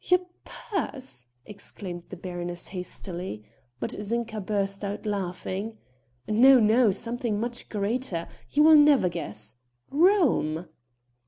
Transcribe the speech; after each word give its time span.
"Your 0.03 0.21
purse!" 0.45 1.27
exclaimed 1.45 2.05
the 2.09 2.17
baroness 2.17 2.69
hastily. 2.69 3.43
But 3.79 3.91
Zinka 4.01 4.41
burst 4.43 4.83
out 4.83 5.05
laughing. 5.05 5.77
"No, 6.27 6.59
no, 6.59 6.89
something 6.89 7.39
much 7.39 7.69
greater 7.69 8.27
you 8.49 8.63
will 8.63 8.77
never 8.77 9.09
guess: 9.09 9.57
Rome." 9.91 10.65